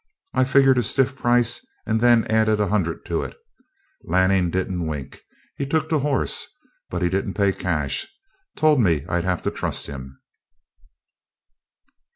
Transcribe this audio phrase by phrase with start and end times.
[0.33, 3.37] I figured a stiff price, and then added a hundred to it.
[4.03, 5.21] Lanning didn't wink.
[5.57, 6.47] He took the horse,
[6.89, 8.07] but he didn't pay cash.
[8.55, 10.17] Told me I'd have to trust him."